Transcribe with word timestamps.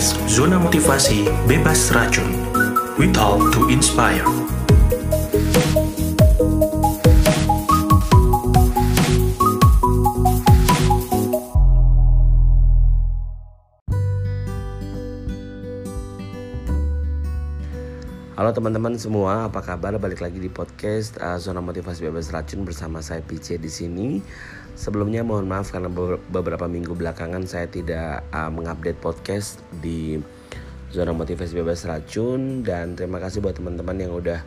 podcast 0.00 0.16
Zona 0.28 0.56
Motivasi 0.56 1.28
Bebas 1.44 1.92
Racun. 1.92 2.32
We 2.96 3.12
talk 3.12 3.52
to 3.52 3.68
inspire. 3.68 4.24
Halo 18.40 18.56
teman-teman 18.56 18.96
semua, 18.96 19.52
apa 19.52 19.60
kabar? 19.60 20.00
Balik 20.00 20.24
lagi 20.24 20.40
di 20.40 20.48
podcast 20.48 21.20
uh, 21.20 21.36
Zona 21.36 21.60
Motivasi 21.60 22.08
Bebas 22.08 22.32
Racun 22.32 22.64
bersama 22.64 23.04
saya 23.04 23.20
PC 23.20 23.60
di 23.60 23.68
sini. 23.68 24.24
Sebelumnya 24.72 25.20
mohon 25.20 25.44
maaf 25.44 25.68
karena 25.68 25.92
beberapa 26.32 26.64
minggu 26.64 26.96
belakangan 26.96 27.44
saya 27.44 27.68
tidak 27.68 28.24
uh, 28.32 28.48
mengupdate 28.48 28.96
podcast 28.96 29.60
di 29.84 30.24
Zona 30.88 31.12
Motivasi 31.12 31.52
Bebas 31.52 31.84
Racun 31.84 32.64
dan 32.64 32.96
terima 32.96 33.20
kasih 33.20 33.44
buat 33.44 33.60
teman-teman 33.60 34.08
yang 34.08 34.16
udah 34.16 34.40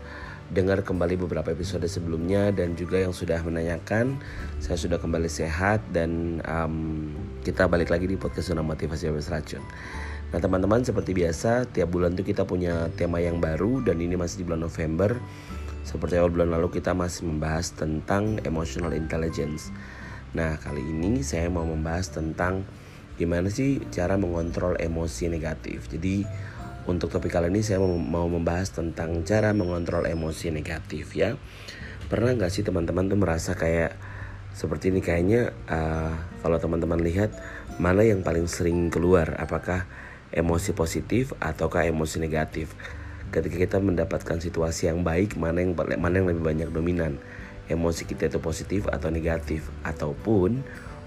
dengar 0.49 0.81
kembali 0.81 1.29
beberapa 1.29 1.53
episode 1.53 1.85
sebelumnya 1.85 2.49
dan 2.49 2.73
juga 2.73 2.97
yang 2.97 3.13
sudah 3.13 3.45
menanyakan 3.45 4.17
saya 4.57 4.73
sudah 4.73 4.97
kembali 4.97 5.29
sehat 5.29 5.85
dan 5.93 6.41
um, 6.49 7.13
kita 7.45 7.69
balik 7.69 7.93
lagi 7.93 8.09
di 8.09 8.17
podcast 8.17 8.49
Zona 8.49 8.65
Motivasi 8.65 9.13
Bebas 9.13 9.29
Racun. 9.29 9.61
Nah 10.33 10.41
teman-teman 10.41 10.81
seperti 10.81 11.13
biasa 11.13 11.69
tiap 11.69 11.93
bulan 11.93 12.17
tuh 12.17 12.25
kita 12.25 12.49
punya 12.49 12.89
tema 12.97 13.21
yang 13.21 13.37
baru 13.37 13.85
dan 13.85 14.01
ini 14.01 14.17
masih 14.17 14.41
di 14.41 14.49
bulan 14.49 14.65
November. 14.65 15.21
Seperti 15.85 16.17
awal 16.17 16.33
bulan 16.33 16.49
lalu 16.57 16.73
kita 16.73 16.97
masih 16.97 17.29
membahas 17.29 17.77
tentang 17.77 18.41
emotional 18.41 18.97
intelligence. 18.97 19.69
Nah 20.33 20.57
kali 20.57 20.81
ini 20.81 21.21
saya 21.21 21.53
mau 21.53 21.61
membahas 21.69 22.09
tentang 22.09 22.65
gimana 23.13 23.53
sih 23.53 23.77
cara 23.93 24.17
mengontrol 24.17 24.73
emosi 24.81 25.29
negatif. 25.29 25.85
Jadi 25.93 26.25
untuk 26.89 27.13
topik 27.13 27.29
kali 27.29 27.53
ini 27.53 27.61
saya 27.61 27.77
mau 27.85 28.25
membahas 28.25 28.73
tentang 28.73 29.21
cara 29.21 29.53
mengontrol 29.53 30.09
emosi 30.09 30.49
negatif 30.49 31.13
ya. 31.13 31.37
Pernah 32.09 32.33
nggak 32.33 32.49
sih 32.49 32.65
teman-teman 32.65 33.05
tuh 33.05 33.21
merasa 33.21 33.53
kayak 33.53 33.93
seperti 34.57 34.89
ini 34.89 35.05
kayaknya 35.05 35.53
uh, 35.69 36.13
kalau 36.41 36.57
teman-teman 36.57 37.01
lihat 37.05 37.29
mana 37.77 38.01
yang 38.01 38.25
paling 38.25 38.49
sering 38.49 38.89
keluar 38.89 39.37
apakah 39.37 39.85
emosi 40.33 40.73
positif 40.73 41.31
ataukah 41.37 41.85
emosi 41.85 42.17
negatif. 42.17 42.73
Ketika 43.29 43.57
kita 43.57 43.77
mendapatkan 43.81 44.37
situasi 44.41 44.89
yang 44.89 45.05
baik, 45.05 45.37
mana 45.37 45.61
yang 45.61 45.73
mana 45.77 46.21
yang 46.21 46.27
lebih 46.29 46.43
banyak 46.43 46.69
dominan? 46.69 47.17
Emosi 47.69 48.03
kita 48.03 48.27
itu 48.27 48.37
positif 48.43 48.85
atau 48.91 49.07
negatif 49.07 49.71
ataupun 49.87 50.61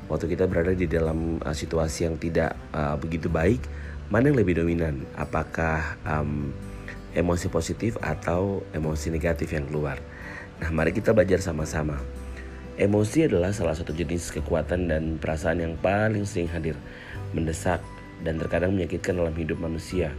waktu 0.09 0.27
kita 0.35 0.49
berada 0.49 0.73
di 0.73 0.89
dalam 0.89 1.43
uh, 1.43 1.53
situasi 1.55 2.09
yang 2.09 2.17
tidak 2.17 2.57
uh, 2.73 2.97
begitu 2.99 3.31
baik, 3.31 3.61
mana 4.11 4.31
yang 4.31 4.39
lebih 4.39 4.59
dominan? 4.59 5.03
Apakah 5.19 5.99
um, 6.07 6.51
emosi 7.15 7.51
positif 7.51 7.99
atau 8.03 8.63
emosi 8.75 9.11
negatif 9.13 9.53
yang 9.55 9.67
keluar? 9.67 9.99
Nah, 10.63 10.73
mari 10.73 10.97
kita 10.97 11.13
belajar 11.13 11.43
sama-sama. 11.45 12.01
Emosi 12.77 13.25
adalah 13.25 13.57
salah 13.57 13.73
satu 13.73 13.93
jenis 13.93 14.33
kekuatan 14.37 14.89
dan 14.89 15.03
perasaan 15.17 15.65
yang 15.65 15.75
paling 15.81 16.29
sering 16.29 16.49
hadir, 16.53 16.77
mendesak, 17.33 17.81
dan 18.23 18.41
terkadang 18.41 18.73
menyakitkan 18.73 19.19
dalam 19.19 19.35
hidup 19.35 19.61
manusia. 19.61 20.13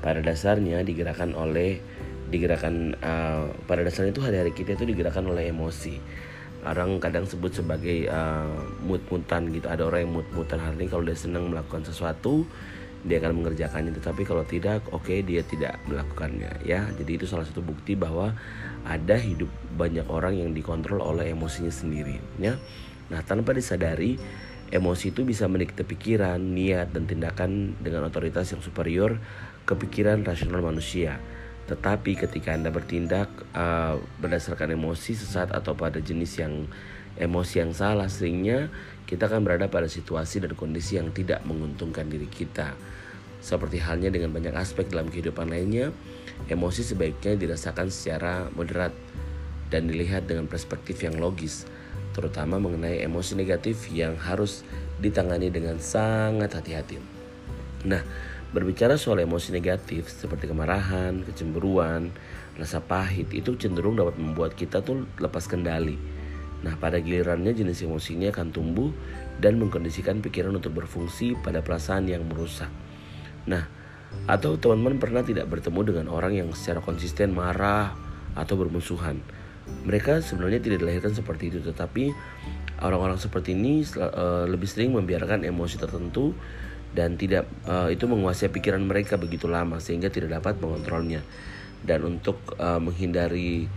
Pada 0.00 0.22
dasarnya 0.22 0.82
digerakkan 0.86 1.34
oleh 1.34 1.82
digerakkan 2.26 2.98
uh, 2.98 3.46
pada 3.70 3.86
dasarnya 3.86 4.10
itu 4.10 4.22
hari-hari 4.22 4.50
kita 4.50 4.74
itu 4.74 4.86
digerakkan 4.86 5.26
oleh 5.26 5.50
emosi. 5.50 5.98
Orang 6.66 6.98
kadang 6.98 7.26
sebut 7.26 7.54
sebagai 7.54 8.10
uh, 8.10 8.50
mut-mutan 8.82 9.54
gitu. 9.54 9.70
Ada 9.70 9.86
orang 9.86 10.00
yang 10.08 10.12
mut-mutan 10.22 10.58
hari 10.58 10.82
ini 10.82 10.86
kalau 10.90 11.04
dia 11.06 11.14
senang 11.14 11.46
melakukan 11.46 11.86
sesuatu 11.86 12.42
dia 13.06 13.22
akan 13.22 13.38
mengerjakannya 13.38 13.94
tetapi 13.94 14.26
kalau 14.26 14.42
tidak 14.42 14.82
oke 14.90 15.06
okay, 15.06 15.22
dia 15.22 15.46
tidak 15.46 15.78
melakukannya 15.86 16.50
ya 16.66 16.90
jadi 16.98 17.22
itu 17.22 17.24
salah 17.30 17.46
satu 17.46 17.62
bukti 17.62 17.94
bahwa 17.94 18.34
ada 18.82 19.14
hidup 19.14 19.48
banyak 19.78 20.06
orang 20.10 20.42
yang 20.42 20.50
dikontrol 20.50 20.98
oleh 20.98 21.30
emosinya 21.30 21.70
sendiri 21.70 22.18
ya 22.42 22.58
nah 23.06 23.22
tanpa 23.22 23.54
disadari 23.54 24.18
Emosi 24.66 25.14
itu 25.14 25.22
bisa 25.22 25.46
menikmati 25.46 25.86
pikiran, 25.86 26.42
niat, 26.42 26.90
dan 26.90 27.06
tindakan 27.06 27.78
dengan 27.78 28.10
otoritas 28.10 28.50
yang 28.50 28.58
superior 28.58 29.14
ke 29.62 29.78
pikiran 29.78 30.26
rasional 30.26 30.58
manusia. 30.58 31.22
Tetapi 31.70 32.18
ketika 32.18 32.54
Anda 32.54 32.74
bertindak 32.74 33.30
uh, 33.54 33.98
berdasarkan 34.18 34.74
emosi 34.74 35.14
sesat 35.14 35.54
atau 35.54 35.78
pada 35.78 36.02
jenis 36.02 36.38
yang 36.42 36.66
emosi 37.14 37.62
yang 37.62 37.70
salah, 37.74 38.10
seringnya 38.10 38.70
kita 39.06 39.30
akan 39.30 39.46
berada 39.46 39.70
pada 39.70 39.86
situasi 39.86 40.42
dan 40.42 40.58
kondisi 40.58 40.98
yang 40.98 41.14
tidak 41.14 41.46
menguntungkan 41.46 42.10
diri 42.10 42.26
kita. 42.26 42.74
Seperti 43.38 43.78
halnya 43.78 44.10
dengan 44.10 44.34
banyak 44.34 44.54
aspek 44.58 44.90
dalam 44.90 45.06
kehidupan 45.06 45.46
lainnya, 45.46 45.94
emosi 46.50 46.82
sebaiknya 46.82 47.38
dirasakan 47.38 47.86
secara 47.86 48.50
moderat 48.50 48.90
dan 49.70 49.86
dilihat 49.86 50.26
dengan 50.26 50.50
perspektif 50.50 51.02
yang 51.06 51.18
logis 51.18 51.66
terutama 52.16 52.56
mengenai 52.56 53.04
emosi 53.04 53.36
negatif 53.36 53.92
yang 53.92 54.16
harus 54.16 54.64
ditangani 54.96 55.52
dengan 55.52 55.76
sangat 55.76 56.56
hati-hati. 56.56 56.96
Nah, 57.84 58.00
berbicara 58.56 58.96
soal 58.96 59.20
emosi 59.20 59.52
negatif 59.52 60.08
seperti 60.08 60.48
kemarahan, 60.48 61.20
kecemburuan, 61.28 62.08
rasa 62.56 62.80
pahit 62.80 63.28
itu 63.36 63.60
cenderung 63.60 64.00
dapat 64.00 64.16
membuat 64.16 64.56
kita 64.56 64.80
tuh 64.80 65.04
lepas 65.20 65.44
kendali. 65.44 66.00
Nah, 66.64 66.72
pada 66.80 66.96
gilirannya 66.96 67.52
jenis 67.52 67.84
emosinya 67.84 68.32
akan 68.32 68.48
tumbuh 68.48 68.88
dan 69.36 69.60
mengkondisikan 69.60 70.24
pikiran 70.24 70.56
untuk 70.56 70.72
berfungsi 70.72 71.36
pada 71.44 71.60
perasaan 71.60 72.08
yang 72.08 72.24
merusak. 72.24 72.72
Nah, 73.44 73.68
atau 74.24 74.56
teman-teman 74.56 74.96
pernah 74.96 75.20
tidak 75.20 75.52
bertemu 75.52 75.80
dengan 75.84 76.06
orang 76.08 76.32
yang 76.32 76.48
secara 76.56 76.80
konsisten 76.80 77.36
marah 77.36 77.92
atau 78.32 78.56
bermusuhan 78.56 79.20
mereka 79.86 80.18
sebenarnya 80.22 80.62
tidak 80.62 80.82
dilahirkan 80.82 81.14
seperti 81.14 81.50
itu 81.54 81.62
tetapi 81.62 82.10
orang-orang 82.82 83.16
seperti 83.16 83.56
ini 83.56 83.86
uh, 83.96 84.44
lebih 84.44 84.68
sering 84.68 84.92
membiarkan 84.92 85.46
emosi 85.46 85.80
tertentu 85.80 86.36
dan 86.96 87.20
tidak 87.20 87.44
uh, 87.68 87.92
itu 87.92 88.08
menguasai 88.08 88.48
pikiran 88.48 88.80
mereka 88.80 89.20
begitu 89.20 89.48
lama 89.48 89.80
sehingga 89.80 90.08
tidak 90.08 90.40
dapat 90.40 90.56
mengontrolnya. 90.60 91.20
Dan 91.84 92.08
untuk 92.08 92.40
uh, 92.56 92.80
menghindari 92.80 93.68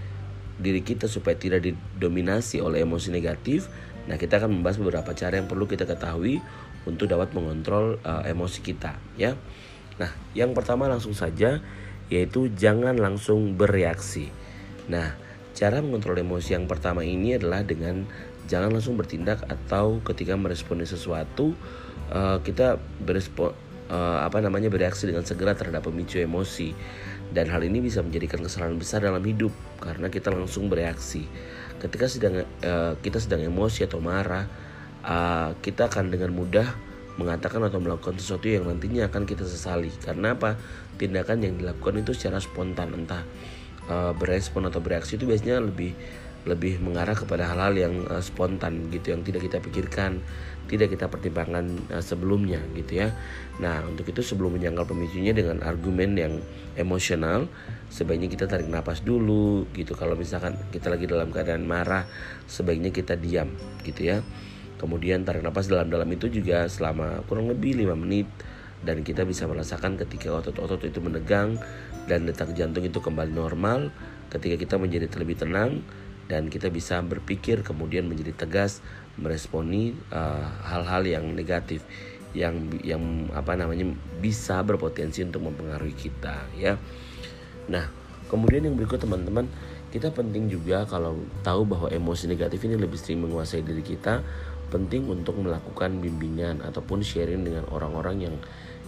diri 0.60 0.82
kita 0.84 1.08
supaya 1.08 1.36
tidak 1.40 1.64
didominasi 1.64 2.60
oleh 2.60 2.84
emosi 2.84 3.16
negatif 3.16 3.72
nah 4.12 4.18
kita 4.18 4.42
akan 4.42 4.60
membahas 4.60 4.82
beberapa 4.82 5.14
cara 5.14 5.38
yang 5.38 5.46
perlu 5.46 5.70
kita 5.70 5.86
ketahui 5.86 6.42
untuk 6.84 7.06
dapat 7.08 7.30
mengontrol 7.32 8.02
uh, 8.02 8.26
emosi 8.26 8.60
kita 8.66 8.98
ya. 9.16 9.38
Nah 10.02 10.12
yang 10.34 10.58
pertama 10.58 10.90
langsung 10.90 11.14
saja 11.14 11.62
yaitu 12.10 12.50
jangan 12.58 12.98
langsung 12.98 13.54
bereaksi. 13.54 14.34
Nah 14.90 15.14
Cara 15.58 15.82
mengontrol 15.82 16.22
emosi 16.22 16.56
yang 16.56 16.70
pertama 16.70 17.02
ini 17.04 17.36
adalah 17.36 17.66
dengan 17.66 18.06
jangan 18.50 18.74
langsung 18.74 18.96
bertindak 18.96 19.44
atau 19.46 20.02
ketika 20.02 20.34
meresponi 20.34 20.86
sesuatu 20.86 21.54
uh, 22.10 22.42
kita 22.42 22.82
berespon 23.04 23.54
uh, 23.90 24.26
apa 24.26 24.42
namanya 24.42 24.70
bereaksi 24.72 25.10
dengan 25.10 25.26
segera 25.26 25.58
terhadap 25.58 25.86
pemicu 25.86 26.22
emosi. 26.22 26.74
Dan 27.30 27.46
hal 27.54 27.62
ini 27.62 27.78
bisa 27.78 28.02
menjadikan 28.02 28.42
kesalahan 28.42 28.82
besar 28.82 29.06
dalam 29.06 29.22
hidup 29.22 29.54
karena 29.86 30.10
kita 30.10 30.34
langsung 30.34 30.66
bereaksi. 30.66 31.30
Ketika 31.78 32.10
sedang 32.10 32.42
uh, 32.66 32.98
kita 33.06 33.22
sedang 33.22 33.46
emosi 33.46 33.86
atau 33.86 34.02
marah 34.02 34.50
kita 35.64 35.88
akan 35.88 36.12
dengan 36.12 36.36
mudah 36.36 36.68
mengatakan 37.16 37.64
atau 37.64 37.80
melakukan 37.80 38.20
sesuatu 38.20 38.52
yang 38.52 38.68
nantinya 38.68 39.08
akan 39.08 39.24
kita 39.24 39.48
sesali. 39.48 39.88
Karena 40.04 40.36
apa? 40.36 40.60
Tindakan 41.00 41.40
yang 41.40 41.56
dilakukan 41.56 42.04
itu 42.04 42.12
secara 42.12 42.44
spontan 42.44 42.92
entah 42.94 43.24
uh, 43.90 44.14
berespon 44.16 44.70
atau 44.70 44.80
bereaksi 44.80 45.18
itu 45.18 45.26
biasanya 45.26 45.60
lebih 45.60 45.98
lebih 46.48 46.80
mengarah 46.80 47.20
kepada 47.20 47.52
hal-hal 47.52 47.76
yang 47.76 47.94
uh, 48.08 48.24
spontan 48.24 48.88
gitu 48.96 49.12
yang 49.12 49.28
tidak 49.28 49.44
kita 49.44 49.60
pikirkan 49.60 50.24
tidak 50.70 50.94
kita 50.96 51.10
pertimbangkan 51.10 51.66
uh, 51.90 52.00
sebelumnya 52.00 52.62
gitu 52.78 53.02
ya. 53.04 53.12
Nah 53.58 53.84
untuk 53.84 54.06
itu 54.08 54.22
sebelum 54.22 54.56
menjangkau 54.56 54.94
pemicunya 54.94 55.34
dengan 55.34 55.66
argumen 55.66 56.16
yang 56.16 56.34
emosional 56.78 57.50
sebaiknya 57.90 58.30
kita 58.30 58.46
tarik 58.46 58.70
nafas 58.70 59.02
dulu 59.02 59.66
gitu. 59.74 59.98
Kalau 59.98 60.14
misalkan 60.14 60.56
kita 60.70 60.94
lagi 60.94 61.10
dalam 61.10 61.34
keadaan 61.34 61.66
marah 61.66 62.06
sebaiknya 62.46 62.94
kita 62.94 63.18
diam 63.18 63.50
gitu 63.82 64.14
ya. 64.16 64.22
Kemudian 64.80 65.28
tarik 65.28 65.44
nafas 65.44 65.68
dalam-dalam 65.68 66.08
itu 66.14 66.32
juga 66.32 66.70
selama 66.72 67.26
kurang 67.28 67.52
lebih 67.52 67.76
5 67.84 68.00
menit 68.00 68.30
dan 68.80 69.04
kita 69.04 69.28
bisa 69.28 69.44
merasakan 69.44 70.00
ketika 70.00 70.32
otot-otot 70.32 70.88
itu 70.88 71.04
menegang 71.04 71.60
dan 72.10 72.26
detak 72.26 72.58
jantung 72.58 72.82
itu 72.82 72.98
kembali 72.98 73.30
normal 73.30 73.94
ketika 74.34 74.58
kita 74.58 74.76
menjadi 74.82 75.06
terlebih 75.06 75.38
tenang 75.38 75.86
dan 76.26 76.50
kita 76.50 76.74
bisa 76.74 77.02
berpikir 77.06 77.62
kemudian 77.62 78.10
menjadi 78.10 78.34
tegas 78.34 78.82
meresponi 79.22 79.94
uh, 80.10 80.50
hal-hal 80.66 81.06
uh, 81.06 81.10
yang 81.10 81.26
negatif 81.38 81.86
yang 82.34 82.70
yang 82.86 83.30
apa 83.34 83.58
namanya 83.58 83.90
bisa 84.22 84.62
berpotensi 84.62 85.26
untuk 85.26 85.50
mempengaruhi 85.50 85.98
kita 85.98 86.46
ya. 86.54 86.78
Nah, 87.66 87.90
kemudian 88.30 88.66
yang 88.70 88.78
berikut 88.78 89.02
teman-teman, 89.02 89.50
kita 89.90 90.14
penting 90.14 90.46
juga 90.46 90.86
kalau 90.86 91.18
tahu 91.42 91.66
bahwa 91.66 91.90
emosi 91.90 92.30
negatif 92.30 92.62
ini 92.70 92.78
lebih 92.78 93.02
sering 93.02 93.26
menguasai 93.26 93.66
diri 93.66 93.82
kita, 93.82 94.22
penting 94.70 95.10
untuk 95.10 95.42
melakukan 95.42 95.98
bimbingan 95.98 96.62
ataupun 96.62 97.02
sharing 97.02 97.42
dengan 97.42 97.66
orang-orang 97.74 98.30
yang 98.30 98.36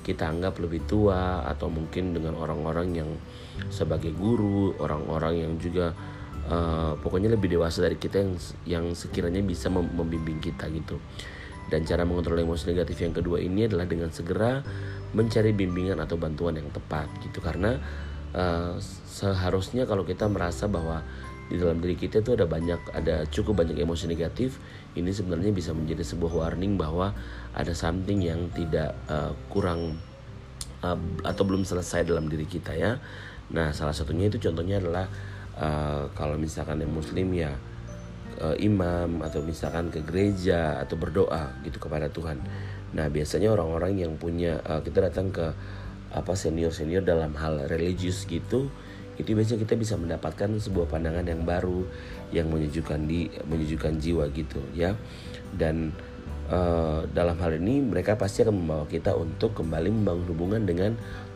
kita 0.01 0.29
anggap 0.29 0.57
lebih 0.57 0.83
tua 0.89 1.45
atau 1.45 1.69
mungkin 1.69 2.13
dengan 2.17 2.33
orang-orang 2.37 2.97
yang 2.97 3.09
sebagai 3.69 4.11
guru, 4.13 4.73
orang-orang 4.81 5.45
yang 5.45 5.53
juga 5.61 5.93
uh, 6.49 6.97
pokoknya 6.99 7.33
lebih 7.33 7.53
dewasa 7.53 7.85
dari 7.85 7.97
kita 8.01 8.21
yang 8.21 8.33
yang 8.65 8.85
sekiranya 8.97 9.41
bisa 9.45 9.69
membimbing 9.69 10.41
kita 10.41 10.67
gitu. 10.73 10.97
Dan 11.69 11.87
cara 11.87 12.03
mengontrol 12.03 12.41
emosi 12.41 12.73
negatif 12.73 12.99
yang 12.99 13.15
kedua 13.15 13.39
ini 13.39 13.69
adalah 13.69 13.87
dengan 13.87 14.11
segera 14.11 14.59
mencari 15.11 15.51
bimbingan 15.55 15.99
atau 15.99 16.15
bantuan 16.15 16.55
yang 16.55 16.67
tepat 16.71 17.07
gitu 17.23 17.43
karena 17.43 17.79
uh, 18.31 18.79
seharusnya 19.07 19.83
kalau 19.83 20.07
kita 20.07 20.27
merasa 20.31 20.71
bahwa 20.71 21.03
di 21.51 21.59
dalam 21.59 21.83
diri 21.83 21.99
kita 21.99 22.23
itu 22.23 22.31
ada 22.31 22.47
banyak 22.47 22.95
ada 22.95 23.27
cukup 23.27 23.67
banyak 23.67 23.75
emosi 23.75 24.07
negatif. 24.07 24.55
Ini 24.95 25.11
sebenarnya 25.11 25.51
bisa 25.51 25.75
menjadi 25.75 26.07
sebuah 26.07 26.47
warning 26.47 26.79
bahwa 26.79 27.11
ada 27.51 27.75
something 27.75 28.23
yang 28.23 28.47
tidak 28.55 28.95
uh, 29.11 29.35
kurang 29.51 29.99
uh, 30.79 30.95
atau 31.27 31.43
belum 31.43 31.67
selesai 31.67 32.07
dalam 32.07 32.31
diri 32.31 32.47
kita 32.47 32.71
ya. 32.71 32.95
Nah 33.51 33.75
salah 33.75 33.91
satunya 33.91 34.31
itu 34.31 34.39
contohnya 34.39 34.79
adalah 34.79 35.11
uh, 35.59 36.07
kalau 36.15 36.39
misalkan 36.39 36.79
yang 36.79 36.95
muslim 36.95 37.35
ya 37.35 37.51
uh, 38.39 38.55
imam 38.55 39.19
atau 39.19 39.43
misalkan 39.43 39.91
ke 39.91 39.99
gereja 40.07 40.79
atau 40.79 40.95
berdoa 40.95 41.51
gitu 41.67 41.83
kepada 41.83 42.07
Tuhan. 42.07 42.39
Nah 42.95 43.11
biasanya 43.11 43.51
orang-orang 43.51 43.99
yang 43.99 44.15
punya 44.15 44.63
uh, 44.63 44.79
kita 44.79 45.03
datang 45.11 45.35
ke 45.35 45.51
apa 46.11 46.35
senior 46.35 46.71
senior 46.75 47.03
dalam 47.03 47.35
hal 47.39 47.67
religius 47.71 48.27
gitu 48.27 48.67
itu 49.21 49.37
biasanya 49.37 49.61
kita 49.63 49.75
bisa 49.77 49.95
mendapatkan 49.95 50.49
sebuah 50.57 50.89
pandangan 50.89 51.25
yang 51.29 51.45
baru 51.45 51.85
yang 52.33 52.49
menyejukkan 52.49 53.05
di 53.05 53.29
menyejukkan 53.45 54.01
jiwa 54.01 54.27
gitu 54.33 54.59
ya. 54.73 54.97
Dan 55.53 55.93
uh, 56.49 57.05
dalam 57.13 57.37
hal 57.37 57.61
ini 57.61 57.85
mereka 57.85 58.17
pasti 58.17 58.41
akan 58.41 58.55
membawa 58.65 58.85
kita 58.89 59.13
untuk 59.13 59.53
kembali 59.53 59.93
membangun 59.93 60.25
hubungan 60.33 60.61
dengan 60.65 60.91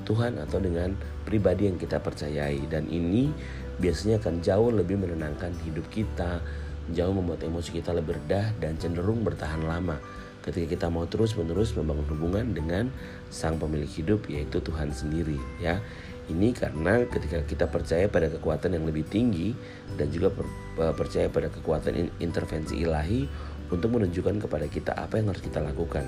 Tuhan 0.05 0.37
atau 0.41 0.57
dengan 0.57 0.97
pribadi 1.23 1.69
yang 1.69 1.77
kita 1.77 2.01
percayai. 2.01 2.65
Dan 2.65 2.89
ini 2.89 3.29
biasanya 3.77 4.17
akan 4.19 4.41
jauh 4.41 4.71
lebih 4.73 4.97
menenangkan 4.97 5.53
hidup 5.63 5.85
kita 5.93 6.41
jauh 6.93 7.13
membuat 7.17 7.41
emosi 7.41 7.81
kita 7.81 7.97
lebih 7.97 8.21
redah 8.21 8.53
dan 8.61 8.77
cenderung 8.77 9.25
bertahan 9.25 9.65
lama. 9.65 9.97
Ketika 10.45 10.77
kita 10.77 10.87
mau 10.93 11.09
terus 11.09 11.33
menerus 11.33 11.73
membangun 11.73 12.05
hubungan 12.13 12.45
dengan 12.53 12.93
sang 13.33 13.57
pemilik 13.57 13.89
hidup 13.89 14.29
yaitu 14.29 14.61
Tuhan 14.61 14.93
sendiri 14.93 15.41
ya 15.57 15.81
ini 16.29 16.53
karena 16.57 17.05
ketika 17.05 17.45
kita 17.45 17.65
percaya 17.69 18.09
pada 18.09 18.31
kekuatan 18.31 18.73
yang 18.73 18.85
lebih 18.85 19.05
tinggi 19.05 19.53
dan 19.97 20.09
juga 20.09 20.33
eh, 20.81 20.93
percaya 20.95 21.29
pada 21.29 21.51
kekuatan 21.53 22.09
intervensi 22.17 22.81
ilahi 22.81 23.29
untuk 23.69 23.97
menunjukkan 23.97 24.45
kepada 24.45 24.65
kita 24.69 24.93
apa 24.93 25.17
yang 25.17 25.33
harus 25.33 25.41
kita 25.41 25.61
lakukan, 25.61 26.05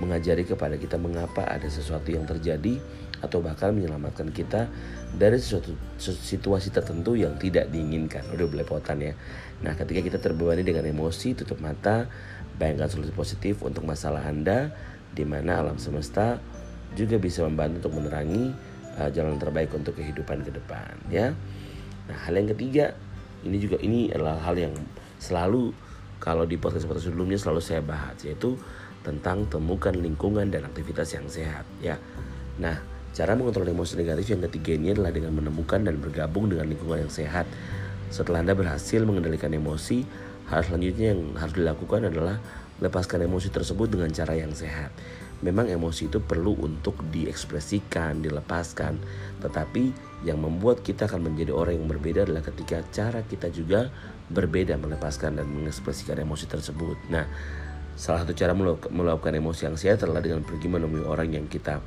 mengajari 0.00 0.44
kepada 0.44 0.76
kita 0.76 1.00
mengapa 1.00 1.44
ada 1.48 1.66
sesuatu 1.68 2.12
yang 2.12 2.28
terjadi 2.28 2.80
atau 3.18 3.42
bahkan 3.42 3.74
menyelamatkan 3.74 4.30
kita 4.30 4.70
dari 5.16 5.40
sesuatu 5.40 5.74
situasi 5.98 6.70
tertentu 6.70 7.18
yang 7.18 7.34
tidak 7.40 7.66
diinginkan. 7.72 8.22
Udah 8.30 8.46
belepotan 8.46 9.02
ya. 9.02 9.12
Nah, 9.64 9.74
ketika 9.74 10.00
kita 10.04 10.18
terbebani 10.22 10.62
dengan 10.62 10.86
emosi, 10.86 11.34
tutup 11.34 11.58
mata, 11.58 12.06
bayangkan 12.60 12.86
solusi 12.86 13.10
positif 13.10 13.58
untuk 13.66 13.82
masalah 13.82 14.22
Anda 14.22 14.70
di 15.10 15.26
mana 15.26 15.64
alam 15.64 15.80
semesta 15.80 16.38
juga 16.94 17.18
bisa 17.18 17.42
membantu 17.42 17.88
untuk 17.88 17.94
menerangi 18.04 18.54
uh, 18.98 19.10
jalan 19.14 19.38
terbaik 19.38 19.70
untuk 19.72 19.94
kehidupan 19.96 20.42
ke 20.42 20.50
depan 20.50 20.92
ya. 21.08 21.32
Nah, 22.10 22.18
hal 22.26 22.34
yang 22.34 22.50
ketiga 22.52 22.98
ini 23.46 23.56
juga 23.62 23.78
ini 23.78 24.10
adalah 24.10 24.42
hal 24.42 24.58
yang 24.58 24.74
selalu 25.22 25.70
kalau 26.18 26.42
di 26.44 26.58
podcast 26.58 26.90
podcast 26.90 27.14
sebelumnya 27.14 27.38
selalu 27.38 27.62
saya 27.62 27.78
bahas 27.78 28.18
yaitu 28.26 28.58
tentang 29.06 29.46
temukan 29.46 29.94
lingkungan 29.94 30.50
dan 30.50 30.66
aktivitas 30.66 31.14
yang 31.14 31.30
sehat 31.30 31.62
ya. 31.78 31.96
Nah, 32.58 32.82
cara 33.14 33.38
mengontrol 33.38 33.70
emosi 33.70 33.94
negatif 33.94 34.34
yang 34.34 34.42
ketiga 34.50 34.74
ini 34.74 34.92
adalah 34.92 35.14
dengan 35.14 35.38
menemukan 35.38 35.78
dan 35.86 35.96
bergabung 36.02 36.50
dengan 36.50 36.66
lingkungan 36.66 37.06
yang 37.06 37.12
sehat. 37.12 37.46
Setelah 38.10 38.42
Anda 38.42 38.58
berhasil 38.58 38.98
mengendalikan 39.06 39.52
emosi, 39.54 40.02
hal 40.50 40.66
selanjutnya 40.66 41.14
yang 41.14 41.38
harus 41.38 41.54
dilakukan 41.54 42.08
adalah 42.10 42.40
lepaskan 42.82 43.26
emosi 43.26 43.54
tersebut 43.54 43.94
dengan 43.94 44.10
cara 44.10 44.34
yang 44.38 44.50
sehat 44.54 44.90
memang 45.40 45.70
emosi 45.70 46.10
itu 46.10 46.18
perlu 46.18 46.58
untuk 46.58 46.98
diekspresikan, 47.14 48.18
dilepaskan. 48.22 48.98
Tetapi 49.38 49.94
yang 50.26 50.42
membuat 50.42 50.82
kita 50.82 51.06
akan 51.06 51.30
menjadi 51.30 51.54
orang 51.54 51.78
yang 51.78 51.86
berbeda 51.86 52.26
adalah 52.26 52.42
ketika 52.42 52.82
cara 52.90 53.22
kita 53.22 53.46
juga 53.54 53.90
berbeda 54.28 54.74
melepaskan 54.76 55.38
dan 55.38 55.46
mengekspresikan 55.46 56.18
emosi 56.18 56.50
tersebut. 56.50 56.98
Nah, 57.08 57.24
salah 57.94 58.26
satu 58.26 58.34
cara 58.34 58.52
melakukan 58.90 59.34
emosi 59.34 59.70
yang 59.70 59.78
sehat 59.78 60.02
adalah 60.02 60.22
dengan 60.22 60.42
pergi 60.42 60.66
menemui 60.66 61.06
orang 61.06 61.30
yang 61.30 61.46
kita 61.46 61.78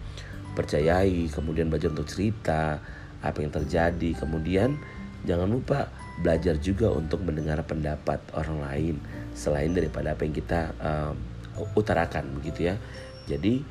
percayai, 0.55 1.27
kemudian 1.31 1.67
belajar 1.71 1.91
untuk 1.91 2.07
cerita 2.07 2.79
apa 3.21 3.37
yang 3.39 3.51
terjadi, 3.53 4.17
kemudian 4.17 4.79
jangan 5.27 5.47
lupa 5.47 5.87
belajar 6.19 6.57
juga 6.57 6.89
untuk 6.89 7.21
mendengar 7.23 7.61
pendapat 7.63 8.19
orang 8.33 8.57
lain 8.63 8.95
selain 9.37 9.71
daripada 9.71 10.17
apa 10.17 10.25
yang 10.25 10.35
kita 10.35 10.73
uh, 10.81 11.13
utarakan 11.77 12.41
begitu 12.41 12.73
ya 12.73 12.75
jadi 13.25 13.61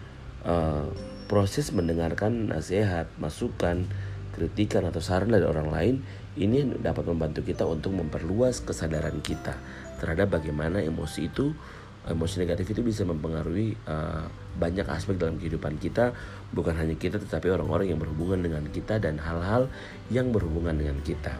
uh, 0.47 0.87
proses 1.31 1.71
mendengarkan 1.71 2.51
nasihat, 2.51 3.07
masukan, 3.23 3.87
kritikan 4.35 4.87
atau 4.87 5.03
saran 5.03 5.31
dari 5.31 5.47
orang 5.47 5.69
lain 5.71 5.95
ini 6.39 6.63
dapat 6.79 7.07
membantu 7.07 7.43
kita 7.43 7.67
untuk 7.67 7.95
memperluas 7.95 8.63
kesadaran 8.63 9.19
kita 9.23 9.59
terhadap 9.99 10.39
bagaimana 10.39 10.81
emosi 10.81 11.29
itu 11.29 11.53
emosi 12.09 12.41
negatif 12.41 12.73
itu 12.73 12.81
bisa 12.81 13.05
mempengaruhi 13.05 13.77
uh, 13.85 14.25
banyak 14.57 14.89
aspek 14.89 15.21
dalam 15.21 15.37
kehidupan 15.37 15.77
kita 15.77 16.17
bukan 16.55 16.73
hanya 16.73 16.97
kita 16.97 17.21
tetapi 17.21 17.53
orang-orang 17.53 17.93
yang 17.93 18.01
berhubungan 18.01 18.41
dengan 18.41 18.65
kita 18.73 18.97
dan 18.97 19.21
hal-hal 19.21 19.69
yang 20.09 20.33
berhubungan 20.33 20.81
dengan 20.81 20.97
kita. 21.05 21.37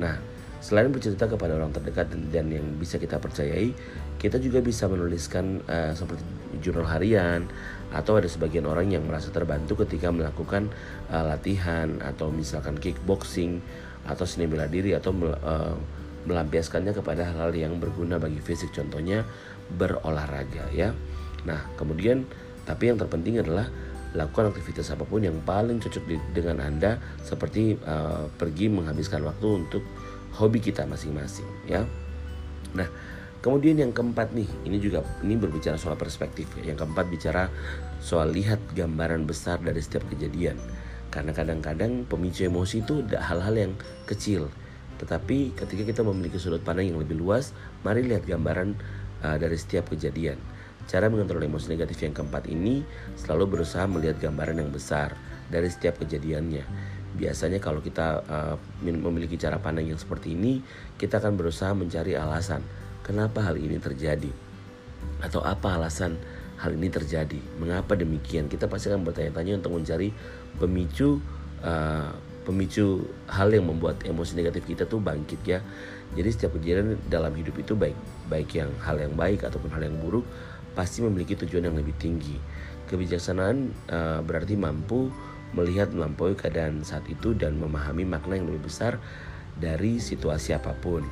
Nah, 0.00 0.18
selain 0.62 0.94
bercerita 0.94 1.26
kepada 1.26 1.58
orang 1.58 1.74
terdekat 1.74 2.14
dan, 2.30 2.46
yang 2.46 2.62
bisa 2.78 3.02
kita 3.02 3.18
percayai, 3.18 3.74
kita 4.22 4.38
juga 4.38 4.62
bisa 4.62 4.86
menuliskan 4.86 5.58
uh, 5.66 5.90
seperti 5.90 6.22
jurnal 6.62 6.86
harian 6.86 7.50
atau 7.90 8.22
ada 8.22 8.30
sebagian 8.30 8.70
orang 8.70 8.94
yang 8.94 9.02
merasa 9.02 9.34
terbantu 9.34 9.82
ketika 9.82 10.14
melakukan 10.14 10.70
uh, 11.10 11.26
latihan 11.26 11.98
atau 11.98 12.30
misalkan 12.30 12.78
kickboxing 12.78 13.58
atau 14.06 14.22
seni 14.22 14.46
bela 14.46 14.70
diri 14.70 14.94
atau 14.94 15.10
uh, 15.12 15.74
melampiaskannya 16.30 16.94
kepada 16.94 17.26
hal-hal 17.26 17.50
yang 17.58 17.82
berguna 17.82 18.22
bagi 18.22 18.38
fisik 18.38 18.70
contohnya 18.70 19.26
berolahraga 19.74 20.70
ya. 20.70 20.94
Nah, 21.42 21.66
kemudian 21.74 22.22
tapi 22.62 22.94
yang 22.94 23.02
terpenting 23.02 23.42
adalah 23.42 23.66
lakukan 24.14 24.52
aktivitas 24.54 24.92
apa 24.94 25.02
pun 25.02 25.24
yang 25.24 25.40
paling 25.42 25.82
cocok 25.82 26.04
di, 26.06 26.16
dengan 26.30 26.62
Anda 26.62 27.00
seperti 27.24 27.80
uh, 27.82 28.28
pergi 28.38 28.70
menghabiskan 28.70 29.24
waktu 29.26 29.66
untuk 29.66 29.82
hobi 30.36 30.58
kita 30.60 30.88
masing-masing 30.88 31.48
ya. 31.68 31.84
Nah, 32.72 32.88
Kemudian 33.42 33.74
yang 33.74 33.90
keempat 33.90 34.30
nih, 34.38 34.46
ini 34.62 34.78
juga 34.78 35.02
ini 35.26 35.34
berbicara 35.34 35.74
soal 35.74 35.98
perspektif 35.98 36.46
ya. 36.54 36.70
Yang 36.70 36.86
keempat 36.86 37.06
bicara 37.10 37.50
soal 37.98 38.30
lihat 38.30 38.62
gambaran 38.70 39.26
besar 39.26 39.58
dari 39.58 39.82
setiap 39.82 40.06
kejadian. 40.14 40.54
Karena 41.10 41.34
kadang-kadang 41.34 42.06
pemicu 42.06 42.46
emosi 42.46 42.86
itu 42.86 43.02
hal-hal 43.10 43.54
yang 43.58 43.72
kecil. 44.06 44.46
Tetapi 45.02 45.58
ketika 45.58 45.82
kita 45.82 46.00
memiliki 46.06 46.38
sudut 46.38 46.62
pandang 46.62 46.94
yang 46.94 47.02
lebih 47.02 47.18
luas, 47.18 47.50
mari 47.82 48.06
lihat 48.06 48.22
gambaran 48.30 48.78
uh, 49.26 49.34
dari 49.42 49.58
setiap 49.58 49.90
kejadian. 49.90 50.38
Cara 50.86 51.10
mengontrol 51.10 51.42
emosi 51.42 51.74
negatif 51.74 51.98
yang 52.06 52.14
keempat 52.14 52.46
ini 52.46 52.86
selalu 53.18 53.58
berusaha 53.58 53.90
melihat 53.90 54.22
gambaran 54.22 54.62
yang 54.62 54.70
besar 54.70 55.18
dari 55.50 55.66
setiap 55.66 55.98
kejadiannya. 55.98 56.62
Biasanya 57.12 57.60
kalau 57.60 57.84
kita 57.84 58.24
uh, 58.24 58.56
memiliki 58.82 59.36
cara 59.36 59.60
pandang 59.60 59.88
yang 59.88 60.00
seperti 60.00 60.32
ini, 60.32 60.64
kita 60.96 61.20
akan 61.20 61.36
berusaha 61.36 61.72
mencari 61.76 62.16
alasan 62.16 62.64
kenapa 63.04 63.44
hal 63.44 63.58
ini 63.58 63.76
terjadi 63.76 64.30
atau 65.22 65.42
apa 65.42 65.76
alasan 65.76 66.18
hal 66.62 66.72
ini 66.78 66.88
terjadi. 66.88 67.38
Mengapa 67.58 67.98
demikian? 67.98 68.46
Kita 68.46 68.70
pasti 68.70 68.88
akan 68.88 69.02
bertanya-tanya 69.02 69.58
untuk 69.58 69.74
mencari 69.74 70.14
pemicu 70.56 71.18
uh, 71.66 72.10
pemicu 72.42 73.06
hal 73.30 73.54
yang 73.54 73.70
membuat 73.70 74.02
emosi 74.02 74.34
negatif 74.34 74.66
kita 74.66 74.86
tuh 74.86 74.98
bangkit 74.98 75.40
ya. 75.46 75.58
Jadi 76.14 76.28
setiap 76.30 76.58
kejadian 76.58 76.98
dalam 77.06 77.32
hidup 77.34 77.54
itu 77.58 77.74
baik 77.78 77.94
baik 78.30 78.50
yang 78.58 78.70
hal 78.82 78.98
yang 78.98 79.14
baik 79.14 79.46
ataupun 79.46 79.70
hal 79.74 79.82
yang 79.82 79.96
buruk 79.98 80.26
pasti 80.72 81.04
memiliki 81.04 81.38
tujuan 81.38 81.70
yang 81.70 81.76
lebih 81.78 81.94
tinggi. 81.98 82.36
Kebijaksanaan 82.90 83.56
uh, 83.88 84.20
berarti 84.26 84.58
mampu 84.58 85.08
melihat 85.52 85.92
melampaui 85.92 86.36
keadaan 86.36 86.84
saat 86.84 87.04
itu 87.08 87.36
dan 87.36 87.56
memahami 87.60 88.08
makna 88.08 88.40
yang 88.40 88.48
lebih 88.48 88.68
besar 88.68 88.96
dari 89.56 90.00
situasi 90.00 90.56
apa 90.56 90.72
pun. 90.76 91.04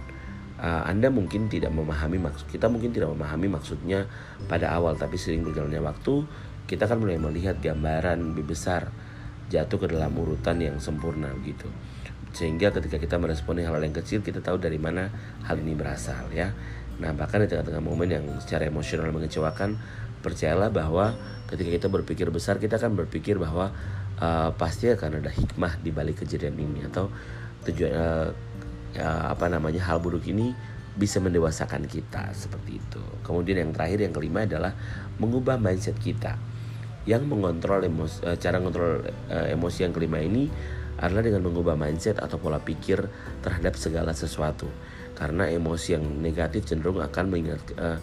Uh, 0.60 0.84
Anda 0.84 1.08
mungkin 1.08 1.48
tidak 1.48 1.72
memahami 1.72 2.20
maksud 2.20 2.44
kita 2.52 2.68
mungkin 2.68 2.92
tidak 2.92 3.08
memahami 3.16 3.48
maksudnya 3.48 4.04
pada 4.44 4.76
awal 4.76 4.92
tapi 4.92 5.16
sering 5.16 5.40
berjalannya 5.40 5.80
waktu 5.80 6.28
kita 6.68 6.84
akan 6.84 7.00
mulai 7.00 7.16
melihat 7.16 7.56
gambaran 7.64 8.36
lebih 8.36 8.52
besar 8.52 8.92
jatuh 9.48 9.80
ke 9.80 9.86
dalam 9.88 10.12
urutan 10.14 10.60
yang 10.60 10.76
sempurna 10.76 11.32
gitu. 11.42 11.66
Sehingga 12.30 12.70
ketika 12.70 13.00
kita 13.00 13.16
meresponi 13.18 13.64
hal-hal 13.66 13.82
yang 13.82 13.96
kecil 13.96 14.22
kita 14.22 14.44
tahu 14.44 14.60
dari 14.60 14.78
mana 14.78 15.10
hal 15.48 15.58
ini 15.58 15.74
berasal 15.74 16.30
ya. 16.30 16.52
Nah 17.00 17.16
bahkan 17.16 17.42
di 17.42 17.48
tengah-tengah 17.48 17.82
momen 17.82 18.08
yang 18.12 18.24
secara 18.38 18.68
emosional 18.68 19.08
mengecewakan 19.10 19.80
percayalah 20.20 20.68
bahwa 20.68 21.16
ketika 21.48 21.70
kita 21.72 21.88
berpikir 21.88 22.28
besar 22.30 22.60
kita 22.60 22.76
akan 22.78 22.94
berpikir 22.94 23.40
bahwa 23.40 23.72
uh, 24.20 24.52
pasti 24.54 24.92
akan 24.92 25.24
ada 25.24 25.32
hikmah 25.32 25.80
di 25.80 25.90
balik 25.90 26.22
kejadian 26.22 26.54
ini 26.60 26.86
atau 26.86 27.08
tujuan 27.66 27.92
uh, 27.92 28.28
uh, 29.00 29.24
apa 29.32 29.48
namanya 29.48 29.82
hal 29.84 29.98
buruk 29.98 30.28
ini 30.28 30.52
bisa 30.94 31.18
mendewasakan 31.22 31.88
kita 31.88 32.30
seperti 32.36 32.78
itu. 32.78 33.02
Kemudian 33.24 33.64
yang 33.64 33.72
terakhir 33.72 34.04
yang 34.04 34.14
kelima 34.14 34.44
adalah 34.44 34.76
mengubah 35.16 35.56
mindset 35.56 35.96
kita. 35.96 36.36
Yang 37.08 37.32
mengontrol 37.32 37.80
emosi, 37.80 38.20
uh, 38.28 38.36
cara 38.36 38.60
mengontrol 38.60 39.08
uh, 39.32 39.46
emosi 39.48 39.88
yang 39.88 39.92
kelima 39.96 40.20
ini 40.20 40.52
adalah 41.00 41.24
dengan 41.24 41.48
mengubah 41.48 41.80
mindset 41.80 42.20
atau 42.20 42.36
pola 42.36 42.60
pikir 42.60 43.00
terhadap 43.40 43.72
segala 43.80 44.12
sesuatu. 44.12 44.68
Karena 45.16 45.48
emosi 45.48 45.96
yang 45.96 46.04
negatif 46.20 46.68
cenderung 46.68 47.00
akan 47.00 47.24
mengingat 47.32 47.60
uh, 47.80 47.96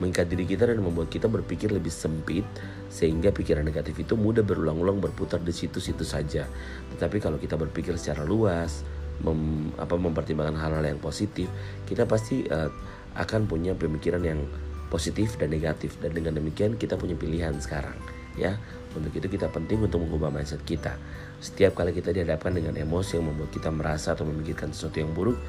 mengikat 0.00 0.28
diri 0.28 0.48
kita 0.48 0.64
dan 0.64 0.80
membuat 0.80 1.12
kita 1.12 1.28
berpikir 1.28 1.68
lebih 1.68 1.92
sempit 1.92 2.46
sehingga 2.88 3.28
pikiran 3.28 3.64
negatif 3.64 4.00
itu 4.00 4.16
mudah 4.16 4.40
berulang-ulang 4.40 5.00
berputar 5.00 5.40
di 5.40 5.52
situ-situ 5.52 6.04
saja. 6.04 6.48
Tetapi 6.96 7.20
kalau 7.20 7.36
kita 7.36 7.60
berpikir 7.60 7.96
secara 8.00 8.24
luas, 8.24 8.84
mem, 9.20 9.72
apa 9.76 9.96
mempertimbangkan 9.96 10.56
hal-hal 10.56 10.84
yang 10.84 11.00
positif, 11.00 11.48
kita 11.84 12.08
pasti 12.08 12.48
uh, 12.48 12.72
akan 13.16 13.44
punya 13.44 13.76
pemikiran 13.76 14.24
yang 14.24 14.40
positif 14.88 15.40
dan 15.40 15.52
negatif 15.52 15.96
dan 16.00 16.12
dengan 16.12 16.36
demikian 16.36 16.76
kita 16.76 16.96
punya 16.96 17.16
pilihan 17.16 17.56
sekarang 17.60 17.96
ya. 18.36 18.56
Untuk 18.92 19.08
itu 19.16 19.24
kita 19.24 19.48
penting 19.48 19.80
untuk 19.80 20.04
mengubah 20.04 20.28
mindset 20.28 20.60
kita. 20.68 21.00
Setiap 21.40 21.80
kali 21.80 21.96
kita 21.96 22.12
dihadapkan 22.12 22.52
dengan 22.52 22.76
emosi 22.76 23.16
yang 23.16 23.32
membuat 23.32 23.48
kita 23.48 23.72
merasa 23.72 24.12
atau 24.12 24.28
memikirkan 24.28 24.68
sesuatu 24.76 25.00
yang 25.00 25.16
buruk, 25.16 25.40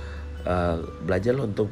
uh, 0.48 0.80
belajarlah 1.04 1.52
untuk 1.52 1.68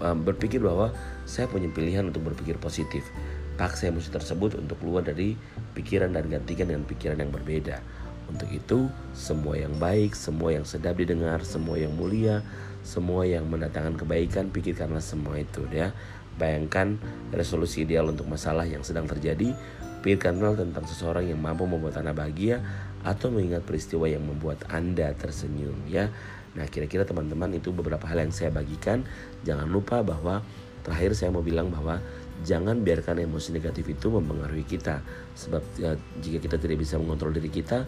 berpikir 0.00 0.58
bahwa 0.62 0.90
saya 1.28 1.46
punya 1.46 1.70
pilihan 1.70 2.08
untuk 2.08 2.26
berpikir 2.32 2.58
positif. 2.58 3.06
Paksa 3.54 3.86
emosi 3.86 4.10
tersebut 4.10 4.58
untuk 4.58 4.82
keluar 4.82 5.06
dari 5.06 5.38
pikiran 5.78 6.10
dan 6.10 6.26
gantikan 6.26 6.66
dengan 6.66 6.82
pikiran 6.82 7.22
yang 7.22 7.30
berbeda. 7.30 7.78
Untuk 8.26 8.50
itu, 8.50 8.88
semua 9.14 9.54
yang 9.54 9.76
baik, 9.78 10.16
semua 10.16 10.56
yang 10.56 10.66
sedap 10.66 10.98
didengar, 10.98 11.44
semua 11.46 11.78
yang 11.78 11.94
mulia, 11.94 12.42
semua 12.82 13.24
yang 13.28 13.46
mendatangkan 13.46 13.94
kebaikan, 14.00 14.50
pikirkanlah 14.50 15.04
semua 15.04 15.38
itu 15.38 15.62
ya. 15.70 15.94
Bayangkan 16.34 16.98
resolusi 17.30 17.86
ideal 17.86 18.10
untuk 18.10 18.26
masalah 18.26 18.66
yang 18.66 18.82
sedang 18.82 19.06
terjadi, 19.06 19.54
pikirkanlah 20.02 20.58
tentang 20.58 20.84
seseorang 20.84 21.30
yang 21.30 21.38
mampu 21.38 21.64
membuat 21.64 22.02
Anda 22.02 22.10
bahagia 22.10 22.58
atau 23.06 23.30
mengingat 23.30 23.62
peristiwa 23.62 24.08
yang 24.08 24.24
membuat 24.24 24.66
Anda 24.66 25.14
tersenyum 25.14 25.86
ya. 25.86 26.10
Nah, 26.54 26.66
kira-kira 26.70 27.02
teman-teman 27.02 27.50
itu 27.54 27.74
beberapa 27.74 28.06
hal 28.06 28.22
yang 28.22 28.34
saya 28.34 28.50
bagikan. 28.54 29.02
Jangan 29.42 29.66
lupa 29.66 30.00
bahwa 30.06 30.42
terakhir 30.86 31.18
saya 31.18 31.34
mau 31.34 31.42
bilang 31.42 31.70
bahwa 31.70 31.98
jangan 32.42 32.82
biarkan 32.82 33.22
emosi 33.22 33.54
negatif 33.54 33.86
itu 33.88 34.10
mempengaruhi 34.10 34.66
kita 34.66 35.00
sebab 35.38 35.62
ya, 35.78 35.94
jika 36.20 36.38
kita 36.42 36.56
tidak 36.58 36.82
bisa 36.82 36.98
mengontrol 36.98 37.32
diri 37.34 37.50
kita, 37.50 37.86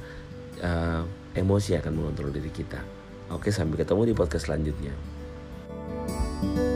uh, 0.63 1.03
emosi 1.35 1.79
akan 1.79 1.93
mengontrol 1.95 2.31
diri 2.31 2.51
kita. 2.51 2.79
Oke, 3.35 3.51
sampai 3.51 3.83
ketemu 3.83 4.11
di 4.11 4.15
podcast 4.15 4.47
selanjutnya. 4.47 4.95
thank 6.37 6.59
you 6.59 6.76